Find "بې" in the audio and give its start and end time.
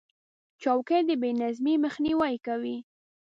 1.21-1.29